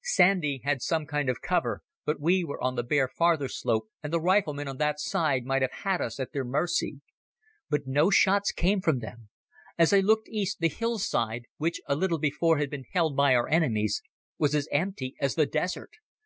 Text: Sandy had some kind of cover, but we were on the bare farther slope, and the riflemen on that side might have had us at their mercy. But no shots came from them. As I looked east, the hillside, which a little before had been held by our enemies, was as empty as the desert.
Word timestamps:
Sandy 0.00 0.62
had 0.64 0.80
some 0.80 1.04
kind 1.04 1.28
of 1.28 1.42
cover, 1.42 1.82
but 2.06 2.18
we 2.18 2.42
were 2.42 2.58
on 2.62 2.74
the 2.74 2.82
bare 2.82 3.06
farther 3.06 3.48
slope, 3.48 3.90
and 4.02 4.10
the 4.10 4.18
riflemen 4.18 4.66
on 4.66 4.78
that 4.78 4.98
side 4.98 5.44
might 5.44 5.60
have 5.60 5.82
had 5.84 6.00
us 6.00 6.18
at 6.18 6.32
their 6.32 6.42
mercy. 6.42 7.02
But 7.68 7.86
no 7.86 8.08
shots 8.08 8.50
came 8.50 8.80
from 8.80 9.00
them. 9.00 9.28
As 9.76 9.92
I 9.92 10.00
looked 10.00 10.30
east, 10.30 10.60
the 10.60 10.68
hillside, 10.68 11.44
which 11.58 11.82
a 11.86 11.96
little 11.96 12.18
before 12.18 12.56
had 12.56 12.70
been 12.70 12.86
held 12.94 13.14
by 13.14 13.34
our 13.34 13.46
enemies, 13.46 14.00
was 14.38 14.54
as 14.54 14.68
empty 14.72 15.16
as 15.20 15.34
the 15.34 15.44
desert. 15.44 15.90